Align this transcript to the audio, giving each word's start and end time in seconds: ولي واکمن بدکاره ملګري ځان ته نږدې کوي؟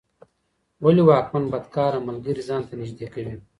ولي 0.83 1.03
واکمن 1.05 1.43
بدکاره 1.53 1.99
ملګري 2.07 2.41
ځان 2.49 2.61
ته 2.67 2.73
نږدې 2.81 3.07
کوي؟ 3.13 3.35